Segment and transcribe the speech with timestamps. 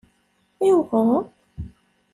[0.67, 1.13] I uɣrum?